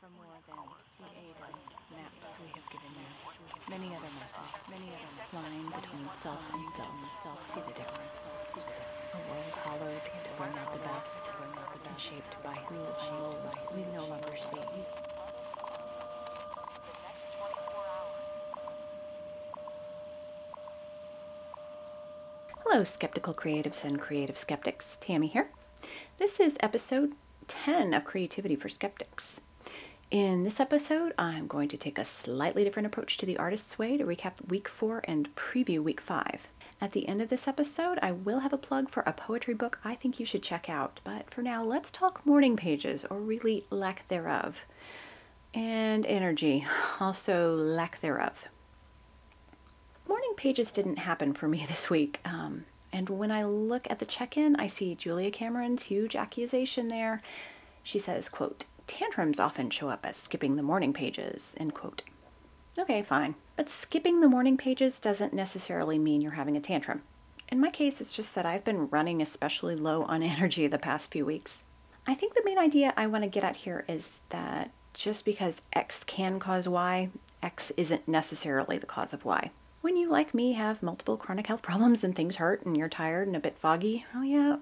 for 0.00 0.08
more 0.16 0.40
than 0.48 0.56
the 1.04 1.12
aid 1.12 1.36
of 1.44 1.52
maps 1.92 2.40
we 2.40 2.48
have 2.56 2.64
given 2.72 2.88
you. 2.96 3.04
Many 3.68 3.92
other 3.92 4.08
methods, 4.16 4.64
many 4.72 4.88
other 4.96 5.12
line 5.36 5.66
between 5.76 6.08
self 6.22 6.40
and 6.54 6.72
self. 6.72 6.88
Self, 7.22 7.44
see 7.44 7.60
the 7.68 7.74
difference. 7.76 8.24
See 8.48 8.60
the 8.64 8.72
difference. 8.80 9.12
A 9.12 9.20
world 9.28 9.54
hollowed 9.60 10.00
bring 10.38 10.56
out 10.56 10.72
the 10.72 10.78
best, 10.78 11.28
bring 11.36 11.52
out 11.52 11.72
the 11.74 11.80
best, 11.80 12.00
shaped 12.00 12.42
by 12.42 12.56
who 12.64 12.80
we 13.76 13.84
no 13.92 14.06
longer 14.06 14.34
see. 14.38 14.56
Hello, 22.64 22.84
skeptical 22.84 23.34
creatives 23.34 23.84
and 23.84 24.00
creative 24.00 24.38
skeptics. 24.38 24.96
Tammy 24.96 25.26
here. 25.26 25.50
This 26.18 26.40
is 26.40 26.56
episode 26.60 27.12
10 27.48 27.92
of 27.92 28.04
Creativity 28.04 28.56
for 28.56 28.70
Skeptics. 28.70 29.42
In 30.10 30.42
this 30.42 30.58
episode, 30.58 31.12
I'm 31.18 31.46
going 31.46 31.68
to 31.68 31.76
take 31.76 31.98
a 31.98 32.04
slightly 32.04 32.64
different 32.64 32.86
approach 32.86 33.16
to 33.18 33.26
the 33.26 33.36
artist's 33.36 33.78
way 33.78 33.96
to 33.96 34.04
recap 34.04 34.48
week 34.48 34.68
four 34.68 35.02
and 35.04 35.34
preview 35.36 35.80
week 35.80 36.00
five. 36.00 36.48
At 36.80 36.90
the 36.92 37.06
end 37.06 37.22
of 37.22 37.28
this 37.28 37.46
episode, 37.46 37.98
I 38.02 38.10
will 38.10 38.40
have 38.40 38.52
a 38.52 38.58
plug 38.58 38.90
for 38.90 39.04
a 39.04 39.12
poetry 39.12 39.54
book 39.54 39.78
I 39.84 39.94
think 39.94 40.18
you 40.18 40.26
should 40.26 40.42
check 40.42 40.68
out. 40.68 41.00
But 41.04 41.30
for 41.30 41.42
now, 41.42 41.62
let's 41.62 41.90
talk 41.90 42.26
morning 42.26 42.56
pages, 42.56 43.04
or 43.08 43.18
really 43.20 43.66
lack 43.70 44.08
thereof. 44.08 44.64
And 45.54 46.04
energy, 46.06 46.66
also 47.00 47.54
lack 47.54 48.00
thereof 48.00 48.48
morning 50.10 50.34
pages 50.36 50.72
didn't 50.72 50.98
happen 50.98 51.32
for 51.32 51.46
me 51.48 51.64
this 51.68 51.88
week. 51.88 52.20
Um, 52.24 52.64
and 52.92 53.08
when 53.08 53.30
I 53.30 53.44
look 53.44 53.88
at 53.88 54.00
the 54.00 54.06
check-in, 54.06 54.56
I 54.56 54.66
see 54.66 54.96
Julia 54.96 55.30
Cameron's 55.30 55.84
huge 55.84 56.16
accusation 56.16 56.88
there. 56.88 57.20
She 57.82 57.98
says, 58.00 58.28
quote, 58.28 58.64
tantrums 58.90 59.38
often 59.38 59.70
show 59.70 59.88
up 59.88 60.04
as 60.04 60.16
skipping 60.16 60.56
the 60.56 60.64
morning 60.64 60.92
pages, 60.92 61.54
end 61.58 61.74
quote. 61.74 62.02
Okay, 62.76 63.02
fine. 63.02 63.36
But 63.56 63.68
skipping 63.68 64.20
the 64.20 64.28
morning 64.28 64.56
pages 64.56 64.98
doesn't 64.98 65.32
necessarily 65.32 65.96
mean 65.96 66.20
you're 66.20 66.32
having 66.32 66.56
a 66.56 66.60
tantrum. 66.60 67.02
In 67.48 67.60
my 67.60 67.70
case, 67.70 68.00
it's 68.00 68.16
just 68.16 68.34
that 68.34 68.46
I've 68.46 68.64
been 68.64 68.88
running 68.88 69.22
especially 69.22 69.76
low 69.76 70.02
on 70.02 70.22
energy 70.24 70.66
the 70.66 70.76
past 70.76 71.12
few 71.12 71.24
weeks. 71.24 71.62
I 72.04 72.14
think 72.14 72.34
the 72.34 72.42
main 72.44 72.58
idea 72.58 72.92
I 72.96 73.06
want 73.06 73.22
to 73.22 73.30
get 73.30 73.44
at 73.44 73.56
here 73.56 73.84
is 73.88 74.22
that 74.30 74.72
just 74.92 75.24
because 75.24 75.62
X 75.72 76.02
can 76.02 76.40
cause 76.40 76.66
Y, 76.66 77.10
X 77.44 77.70
isn't 77.76 78.08
necessarily 78.08 78.76
the 78.76 78.86
cause 78.86 79.12
of 79.12 79.24
Y. 79.24 79.52
When 79.82 79.96
you, 79.96 80.10
like 80.10 80.34
me, 80.34 80.54
have 80.54 80.82
multiple 80.82 81.16
chronic 81.16 81.46
health 81.46 81.62
problems 81.70 82.02
and 82.02 82.16
things 82.16 82.36
hurt 82.36 82.66
and 82.66 82.76
you're 82.76 82.88
tired 82.88 83.28
and 83.28 83.36
a 83.36 83.40
bit 83.40 83.56
foggy, 83.56 84.04
oh 84.16 84.22
yeah, 84.22 84.56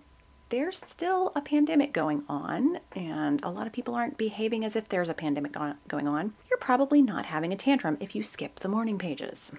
there's 0.50 0.78
still 0.78 1.32
a 1.34 1.40
pandemic 1.40 1.92
going 1.92 2.24
on, 2.28 2.80
and 2.92 3.42
a 3.42 3.50
lot 3.50 3.66
of 3.66 3.72
people 3.72 3.94
aren't 3.94 4.16
behaving 4.16 4.64
as 4.64 4.76
if 4.76 4.88
there's 4.88 5.08
a 5.08 5.14
pandemic 5.14 5.52
going 5.88 6.08
on. 6.08 6.32
You're 6.48 6.58
probably 6.58 7.02
not 7.02 7.26
having 7.26 7.52
a 7.52 7.56
tantrum 7.56 7.96
if 8.00 8.14
you 8.14 8.22
skip 8.22 8.60
the 8.60 8.68
morning 8.68 8.98
pages. 8.98 9.52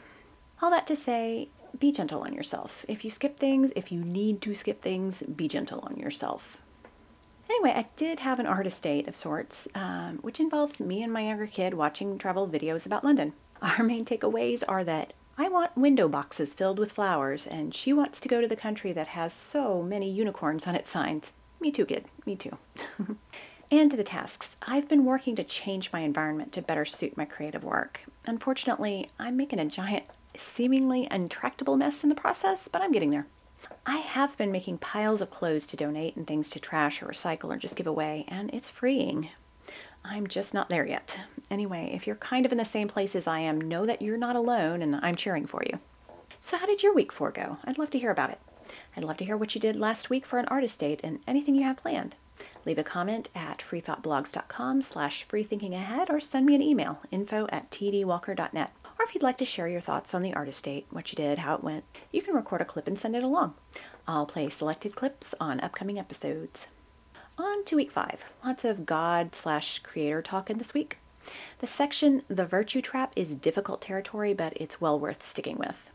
All 0.62 0.72
that 0.72 0.88
to 0.88 0.96
say, 0.96 1.50
be 1.80 1.92
gentle 1.92 2.22
on 2.22 2.34
yourself. 2.34 2.86
If 2.88 3.06
you 3.06 3.12
skip 3.12 3.38
things, 3.38 3.72
if 3.76 3.92
you 3.92 4.00
need 4.02 4.42
to 4.42 4.56
skip 4.56 4.82
things, 4.82 5.22
be 5.22 5.48
gentle 5.48 5.80
on 5.82 5.96
yourself. 5.98 6.58
Anyway, 7.50 7.72
I 7.76 7.88
did 7.96 8.20
have 8.20 8.40
an 8.40 8.46
artist 8.46 8.84
date 8.84 9.08
of 9.08 9.16
sorts, 9.16 9.68
um, 9.74 10.20
which 10.22 10.40
involved 10.40 10.80
me 10.80 11.02
and 11.02 11.12
my 11.12 11.22
younger 11.22 11.48
kid 11.48 11.74
watching 11.74 12.18
travel 12.18 12.48
videos 12.48 12.86
about 12.86 13.04
London. 13.04 13.34
Our 13.62 13.84
main 13.84 14.06
takeaways 14.06 14.64
are 14.68 14.84
that 14.84 15.14
I 15.42 15.48
want 15.48 15.78
window 15.78 16.10
boxes 16.10 16.54
filled 16.54 16.80
with 16.80 16.92
flowers, 16.92 17.48
and 17.48 17.74
she 17.74 17.94
wants 17.94 18.20
to 18.20 18.28
go 18.28 18.42
to 18.42 18.48
the 18.48 18.58
country 18.58 18.92
that 18.92 19.08
has 19.08 19.32
so 19.32 19.82
many 19.82 20.12
unicorns 20.12 20.68
on 20.68 20.76
its 20.76 20.90
signs. 20.90 21.32
Me 21.62 21.72
too, 21.72 21.86
kid. 21.86 22.04
Me 22.26 22.36
too. 22.36 22.58
and 23.72 23.90
to 23.90 23.96
the 23.96 24.04
tasks. 24.04 24.58
I've 24.64 24.90
been 24.90 25.06
working 25.06 25.38
to 25.38 25.46
change 25.46 25.94
my 25.94 26.02
environment 26.02 26.52
to 26.52 26.62
better 26.62 26.84
suit 26.84 27.16
my 27.16 27.24
creative 27.24 27.64
work. 27.64 28.02
Unfortunately, 28.28 29.08
I'm 29.18 29.38
making 29.38 29.60
a 29.60 29.66
giant, 29.66 30.04
seemingly 30.36 31.08
intractable 31.10 31.78
mess 31.78 32.04
in 32.04 32.10
the 32.10 32.16
process, 32.16 32.68
but 32.68 32.82
I'm 32.82 32.92
getting 32.92 33.12
there. 33.12 33.28
I 33.86 34.00
have 34.00 34.38
been 34.38 34.52
making 34.52 34.80
piles 34.80 35.22
of 35.22 35.32
clothes 35.32 35.68
to 35.68 35.78
donate 35.78 36.18
and 36.18 36.28
things 36.28 36.50
to 36.50 36.60
trash 36.60 37.02
or 37.02 37.06
recycle 37.06 37.46
or 37.46 37.56
just 37.56 37.78
give 37.78 37.88
away, 37.88 38.26
and 38.28 38.54
it's 38.54 38.70
freeing. 38.70 39.30
I'm 40.04 40.28
just 40.28 40.54
not 40.54 40.70
there 40.70 40.86
yet. 40.86 41.20
Anyway, 41.52 41.92
if 41.94 42.08
you're 42.08 42.16
kind 42.16 42.46
of 42.46 42.52
in 42.52 42.58
the 42.58 42.66
same 42.66 42.88
place 42.88 43.16
as 43.16 43.28
I 43.28 43.40
am, 43.40 43.60
know 43.60 43.86
that 43.86 44.02
you're 44.02 44.18
not 44.18 44.36
alone 44.36 44.82
and 44.82 44.96
I'm 44.96 45.16
cheering 45.16 45.46
for 45.46 45.64
you. 45.64 45.80
So, 46.40 46.58
how 46.58 46.66
did 46.66 46.84
your 46.84 46.94
week 46.94 47.12
four 47.12 47.32
go? 47.32 47.58
I'd 47.66 47.78
love 47.78 47.90
to 47.92 48.00
hear 48.00 48.12
about 48.12 48.30
it. 48.30 48.40
I'd 48.96 49.04
love 49.04 49.18
to 49.18 49.26
hear 49.26 49.36
what 49.38 49.56
you 49.56 49.62
did 49.62 49.76
last 49.76 50.10
week 50.10 50.26
for 50.26 50.40
an 50.40 50.46
artist 50.46 50.80
date 50.80 51.02
and 51.04 51.20
anything 51.28 51.56
you 51.56 51.64
have 51.64 51.78
planned. 51.78 52.16
Leave 52.66 52.78
a 52.78 52.84
comment 52.84 53.30
at 53.36 53.60
freethoughtblogs.com 53.60 54.82
slash 54.82 55.28
freethinkingahead 55.28 56.10
or 56.10 56.20
send 56.20 56.46
me 56.46 56.56
an 56.56 56.62
email, 56.62 57.02
info 57.12 57.48
at 57.52 57.70
tdwalker.net. 57.72 58.72
Or 58.98 59.06
if 59.06 59.14
you'd 59.14 59.24
like 59.24 59.38
to 59.40 59.46
share 59.46 59.68
your 59.68 59.82
thoughts 59.82 60.14
on 60.14 60.22
the 60.22 60.34
artist 60.34 60.64
date, 60.66 60.86
what 60.90 61.12
you 61.12 61.16
did, 61.16 61.40
how 61.40 61.56
it 61.56 61.64
went, 61.64 61.84
you 62.12 62.22
can 62.22 62.36
record 62.36 62.62
a 62.62 62.66
clip 62.66 62.88
and 62.88 63.00
send 63.00 63.16
it 63.16 63.24
along. 63.24 63.54
I'll 64.08 64.26
play 64.26 64.50
selected 64.50 64.96
clips 64.96 65.34
on 65.40 65.60
upcoming 65.62 65.98
episodes. 66.00 66.68
On 67.40 67.64
to 67.64 67.78
week 67.78 67.90
five. 67.90 68.26
Lots 68.44 68.66
of 68.66 68.86
God 68.86 69.34
slash 69.34 69.80
creator 69.80 70.22
talk 70.22 70.50
in 70.50 70.58
this 70.58 70.74
week. 70.74 70.98
The 71.60 71.68
section, 71.68 72.24
The 72.28 72.46
Virtue 72.46 72.82
Trap, 72.82 73.14
is 73.16 73.34
difficult 73.34 73.80
territory, 73.80 74.34
but 74.34 74.52
it's 74.58 74.82
well 74.82 75.00
worth 75.00 75.26
sticking 75.26 75.58
with. 75.58 75.90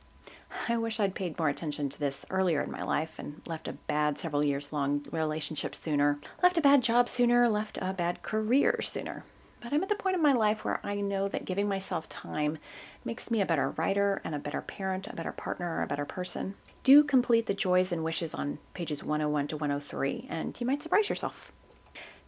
I 0.70 0.78
wish 0.78 0.98
I'd 0.98 1.14
paid 1.14 1.38
more 1.38 1.50
attention 1.50 1.90
to 1.90 2.00
this 2.00 2.24
earlier 2.30 2.62
in 2.62 2.70
my 2.70 2.82
life 2.82 3.18
and 3.18 3.42
left 3.44 3.68
a 3.68 3.74
bad 3.74 4.16
several 4.16 4.42
years 4.42 4.72
long 4.72 5.04
relationship 5.12 5.74
sooner, 5.74 6.18
left 6.42 6.56
a 6.56 6.62
bad 6.62 6.82
job 6.82 7.10
sooner, 7.10 7.46
left 7.46 7.76
a 7.82 7.92
bad 7.92 8.22
career 8.22 8.80
sooner. 8.80 9.22
But 9.60 9.74
I'm 9.74 9.82
at 9.82 9.90
the 9.90 9.96
point 9.96 10.16
in 10.16 10.22
my 10.22 10.32
life 10.32 10.64
where 10.64 10.80
I 10.82 11.02
know 11.02 11.28
that 11.28 11.44
giving 11.44 11.68
myself 11.68 12.08
time 12.08 12.56
makes 13.04 13.30
me 13.30 13.42
a 13.42 13.46
better 13.46 13.68
writer 13.68 14.22
and 14.24 14.34
a 14.34 14.38
better 14.38 14.62
parent, 14.62 15.08
a 15.08 15.14
better 15.14 15.32
partner, 15.32 15.82
a 15.82 15.86
better 15.86 16.06
person 16.06 16.54
do 16.84 17.02
complete 17.02 17.46
the 17.46 17.54
joys 17.54 17.90
and 17.90 18.04
wishes 18.04 18.34
on 18.34 18.58
pages 18.74 19.02
101 19.02 19.48
to 19.48 19.56
103, 19.56 20.26
and 20.30 20.60
you 20.60 20.66
might 20.66 20.82
surprise 20.82 21.08
yourself. 21.08 21.50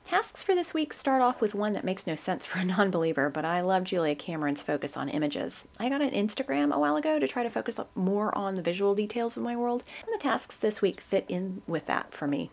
Tasks 0.05 0.43
for 0.43 0.55
this 0.55 0.73
week 0.73 0.93
start 0.93 1.21
off 1.21 1.41
with 1.41 1.55
one 1.55 1.75
that 1.75 1.85
makes 1.85 2.07
no 2.07 2.15
sense 2.15 2.47
for 2.47 2.59
a 2.59 2.65
non 2.65 2.91
believer, 2.91 3.29
but 3.29 3.45
I 3.45 3.61
love 3.61 3.85
Julia 3.85 4.15
Cameron's 4.15 4.63
focus 4.63 4.97
on 4.97 5.09
images. 5.09 5.69
I 5.79 5.89
got 5.89 6.01
an 6.01 6.11
Instagram 6.11 6.73
a 6.73 6.79
while 6.79 6.97
ago 6.97 7.19
to 7.19 7.29
try 7.29 7.43
to 7.43 7.51
focus 7.51 7.79
more 7.95 8.37
on 8.37 8.55
the 8.55 8.63
visual 8.63 8.95
details 8.95 9.37
of 9.37 9.43
my 9.43 9.57
world, 9.57 9.85
and 10.05 10.15
the 10.15 10.23
tasks 10.23 10.57
this 10.57 10.81
week 10.81 11.01
fit 11.01 11.27
in 11.29 11.61
with 11.67 11.87
that 11.87 12.15
for 12.15 12.27
me. 12.27 12.51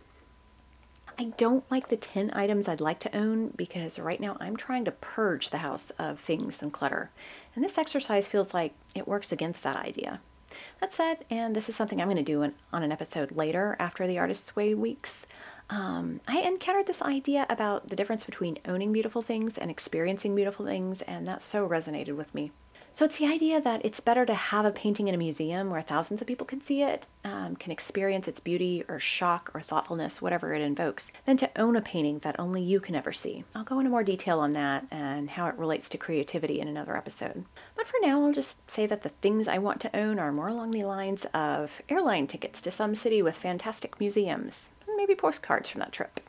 I 1.17 1.25
don't 1.37 1.69
like 1.71 1.89
the 1.89 1.95
10 1.95 2.31
items 2.33 2.67
I'd 2.67 2.81
like 2.81 2.99
to 3.01 3.15
own 3.15 3.53
because 3.55 3.99
right 3.99 4.19
now 4.19 4.35
I'm 4.39 4.57
trying 4.57 4.83
to 4.85 4.91
purge 4.91 5.51
the 5.51 5.59
house 5.59 5.91
of 5.91 6.19
things 6.19 6.61
and 6.61 6.73
clutter. 6.73 7.11
And 7.55 7.63
this 7.63 7.77
exercise 7.77 8.27
feels 8.27 8.53
like 8.53 8.73
it 8.95 9.07
works 9.07 9.31
against 9.31 9.61
that 9.61 9.77
idea. 9.77 10.21
That 10.79 10.93
said, 10.93 11.25
and 11.29 11.55
this 11.55 11.69
is 11.69 11.75
something 11.75 12.01
I'm 12.01 12.07
going 12.07 12.17
to 12.17 12.23
do 12.23 12.43
on 12.43 12.83
an 12.83 12.91
episode 12.91 13.31
later 13.31 13.75
after 13.79 14.05
the 14.07 14.19
Artist's 14.19 14.55
Way 14.55 14.73
weeks, 14.73 15.25
um, 15.69 16.21
I 16.27 16.39
encountered 16.41 16.87
this 16.87 17.01
idea 17.01 17.45
about 17.49 17.87
the 17.87 17.95
difference 17.95 18.25
between 18.25 18.59
owning 18.65 18.91
beautiful 18.91 19.21
things 19.21 19.57
and 19.57 19.71
experiencing 19.71 20.35
beautiful 20.35 20.65
things, 20.65 21.01
and 21.01 21.25
that 21.27 21.41
so 21.41 21.67
resonated 21.67 22.15
with 22.15 22.33
me. 22.35 22.51
So 22.95 23.05
it's 23.05 23.17
the 23.17 23.25
idea 23.25 23.59
that 23.59 23.83
it's 23.83 23.99
better 23.99 24.23
to 24.23 24.35
have 24.35 24.65
a 24.65 24.71
painting 24.71 25.07
in 25.07 25.15
a 25.15 25.17
museum 25.17 25.71
where 25.71 25.81
thousands 25.81 26.21
of 26.21 26.27
people 26.27 26.45
can 26.45 26.61
see 26.61 26.83
it, 26.83 27.07
um, 27.23 27.55
can 27.55 27.71
experience 27.71 28.27
its 28.27 28.39
beauty 28.39 28.83
or 28.87 28.99
shock 28.99 29.49
or 29.55 29.61
thoughtfulness, 29.61 30.21
whatever 30.21 30.53
it 30.53 30.61
invokes, 30.61 31.11
than 31.25 31.35
to 31.37 31.49
own 31.55 31.75
a 31.75 31.81
painting 31.81 32.19
that 32.19 32.39
only 32.39 32.61
you 32.61 32.79
can 32.79 32.93
ever 32.93 33.11
see. 33.11 33.45
I'll 33.55 33.63
go 33.63 33.79
into 33.79 33.89
more 33.89 34.03
detail 34.03 34.39
on 34.39 34.53
that 34.53 34.85
and 34.91 35.31
how 35.31 35.47
it 35.47 35.57
relates 35.57 35.89
to 35.89 35.97
creativity 35.97 36.59
in 36.59 36.67
another 36.67 36.95
episode. 36.95 37.45
But 37.75 37.87
for 37.87 37.97
now, 37.99 38.23
I'll 38.23 38.31
just 38.31 38.69
say 38.69 38.85
that 38.85 39.01
the 39.01 39.09
things 39.09 39.47
I 39.47 39.57
want 39.57 39.81
to 39.81 39.97
own 39.97 40.19
are 40.19 40.31
more 40.31 40.49
along 40.49 40.69
the 40.69 40.83
lines 40.83 41.25
of 41.33 41.81
airline 41.89 42.27
tickets 42.27 42.61
to 42.61 42.69
some 42.69 42.93
city 42.93 43.23
with 43.23 43.35
fantastic 43.35 43.99
museums, 43.99 44.69
and 44.87 44.95
maybe 44.95 45.15
postcards 45.15 45.67
from 45.67 45.79
that 45.79 45.93
trip. 45.93 46.19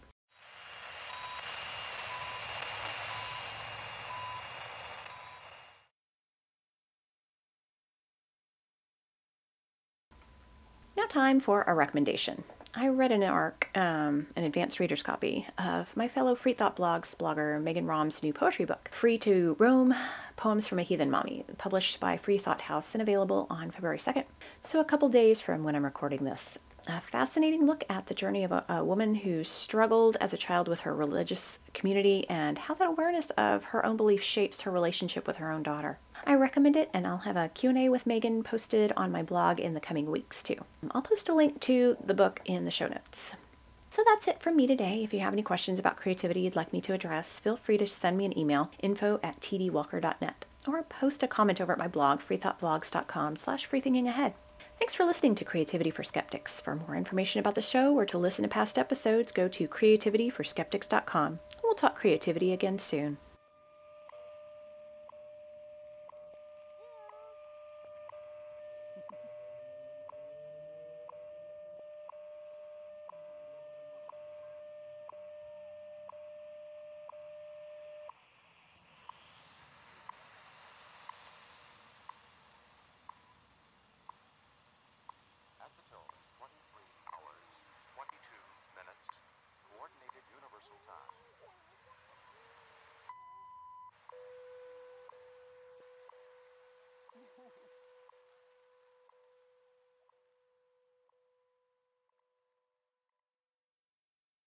Time 11.14 11.38
for 11.38 11.62
a 11.69 11.75
recommendation. 11.75 12.43
I 12.75 12.88
read 12.88 13.12
an 13.12 13.22
ARC, 13.22 13.69
um, 13.76 14.26
an 14.34 14.43
advanced 14.43 14.81
reader's 14.81 15.05
copy, 15.05 15.46
of 15.56 15.96
my 15.96 16.08
fellow 16.08 16.34
Free 16.34 16.55
Thought 16.55 16.76
Blogs 16.76 17.14
blogger 17.14 17.62
Megan 17.62 17.87
Rahm's 17.87 18.20
new 18.20 18.32
poetry 18.32 18.64
book, 18.64 18.88
Free 18.90 19.16
to 19.19 19.55
Roam 19.61 19.94
Poems 20.34 20.66
from 20.66 20.81
a 20.81 20.82
Heathen 20.82 21.12
Mommy, 21.12 21.44
published 21.56 22.00
by 22.00 22.16
Free 22.16 22.37
Thought 22.37 22.62
House 22.62 22.96
and 22.96 23.00
available 23.00 23.46
on 23.49 23.70
February 23.70 23.99
2nd. 23.99 24.25
So, 24.62 24.81
a 24.81 24.84
couple 24.84 25.08
days 25.08 25.40
from 25.40 25.62
when 25.62 25.76
I'm 25.76 25.84
recording 25.84 26.25
this 26.25 26.58
a 26.88 27.00
fascinating 27.00 27.64
look 27.64 27.84
at 27.88 28.06
the 28.06 28.14
journey 28.14 28.43
of 28.43 28.50
a, 28.50 28.64
a, 28.69 28.84
woman 28.84 29.14
who 29.14 29.44
struggled 29.44 30.16
as 30.20 30.32
a 30.32 30.37
child 30.37 30.66
with 30.66 30.81
her 30.81 30.94
religious 30.94 31.61
community 31.72 32.28
and 32.28 32.58
how 32.58 32.75
that 32.75 32.88
awareness 32.88 33.31
of 33.38 33.64
her 33.64 33.87
own 33.87 33.96
belief 33.96 34.22
shapes 34.22 34.62
her 34.62 34.70
relationship 34.70 35.28
with 35.28 35.37
her 35.37 35.52
own 35.52 35.62
daughter. 35.62 35.99
I 36.26 36.35
recommend 36.35 36.76
it 36.76 36.91
and 36.94 37.06
I'll 37.06 37.19
have 37.19 37.37
a 37.37 37.49
Q&A 37.49 37.88
with 37.88 38.06
Megan 38.06 38.43
posted 38.43 38.93
on 38.97 39.12
my 39.12 39.23
blog 39.23 39.61
in 39.61 39.75
the 39.75 39.81
coming 39.81 40.11
weeks 40.11 40.43
too. 40.43 40.65
I'll 40.91 41.03
post 41.03 41.29
a 41.29 41.35
link 41.35 41.61
to 41.61 41.97
the 42.05 42.15
book 42.15 42.41
in 42.44 42.65
the 42.65 42.71
show 42.71 42.88
notes. 42.88 43.35
So 43.91 44.03
that's 44.05 44.26
it 44.26 44.41
from 44.41 44.56
me 44.56 44.67
today. 44.67 45.05
If 45.05 45.15
you 45.15 45.21
have 45.21 45.32
any 45.32 45.43
questions 45.43 45.79
about 45.79 45.97
creativity 45.97 46.41
you'd 46.41 46.56
like 46.56 46.73
me 46.73 46.81
to 46.81 46.94
address, 46.94 47.38
feel 47.38 47.56
free 47.56 47.79
to 47.79 47.87
send 47.87 48.17
me 48.17 48.25
an 48.25 48.37
email, 48.37 48.71
info 48.81 49.21
at 49.23 49.41
tdwalker.net, 49.41 50.44
or 50.67 50.82
post 50.82 51.23
a 51.23 51.29
comment 51.29 51.61
over 51.61 51.73
at 51.73 51.79
my 51.79 51.87
blog, 51.87 52.21
freethoughtblogs.com 52.21 53.37
slash 53.37 53.69
freethinkingahead. 53.69 54.32
Thanks 54.81 54.94
for 54.94 55.05
listening 55.05 55.37
to 55.37 55.44
Creativity 55.44 55.91
for 55.91 56.03
Skeptics. 56.03 56.61
For 56.61 56.75
more 56.75 56.97
information 56.97 57.38
about 57.38 57.55
the 57.55 57.62
show 57.62 57.94
or 57.94 58.05
to 58.06 58.19
listen 58.19 58.43
to 58.43 58.49
past 58.49 58.79
episodes, 58.79 59.31
go 59.31 59.47
to 59.47 59.69
creativityforskeptics.com. 59.69 61.38
We'll 61.62 61.75
talk 61.75 61.94
creativity 61.94 62.53
again 62.53 62.81
soon. 62.81 63.19